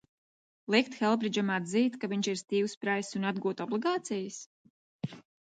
[0.75, 4.41] Likt Helbridžam atzīt, ka viņš ir Stīvs Praiss, un atgūt obligācijas?